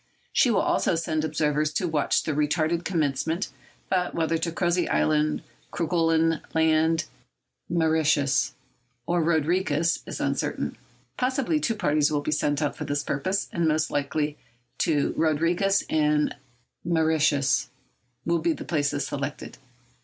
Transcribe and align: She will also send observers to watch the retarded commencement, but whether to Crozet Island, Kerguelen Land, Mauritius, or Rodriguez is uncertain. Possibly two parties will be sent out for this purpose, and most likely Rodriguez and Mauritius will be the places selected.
She 0.33 0.49
will 0.49 0.61
also 0.63 0.95
send 0.95 1.23
observers 1.23 1.71
to 1.73 1.87
watch 1.87 2.23
the 2.23 2.31
retarded 2.31 2.83
commencement, 2.83 3.49
but 3.87 4.15
whether 4.15 4.35
to 4.39 4.51
Crozet 4.51 4.89
Island, 4.91 5.43
Kerguelen 5.71 6.41
Land, 6.55 7.05
Mauritius, 7.69 8.53
or 9.05 9.21
Rodriguez 9.21 10.01
is 10.07 10.19
uncertain. 10.19 10.75
Possibly 11.17 11.59
two 11.59 11.75
parties 11.75 12.11
will 12.11 12.21
be 12.21 12.31
sent 12.31 12.63
out 12.63 12.75
for 12.75 12.83
this 12.85 13.03
purpose, 13.03 13.47
and 13.53 13.67
most 13.67 13.91
likely 13.91 14.37
Rodriguez 14.87 15.83
and 15.87 16.35
Mauritius 16.83 17.69
will 18.25 18.39
be 18.39 18.53
the 18.53 18.65
places 18.65 19.05
selected. 19.05 19.59